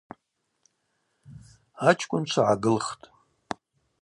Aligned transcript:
Ачкӏвынчва 1.89 2.43
гӏагылхтӏ. 2.61 3.05